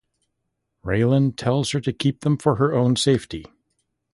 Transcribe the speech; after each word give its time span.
Raylan 0.83 1.35
tells 1.37 1.69
her 1.73 1.79
to 1.81 1.93
keep 1.93 2.21
them 2.21 2.35
for 2.35 2.55
her 2.55 2.73
own 2.73 2.95
safety. 2.95 3.45